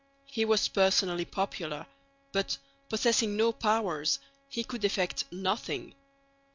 [0.25, 1.85] He was personally popular,
[2.31, 2.57] but,
[2.89, 4.17] possessing no powers,
[4.49, 5.93] he could effect nothing.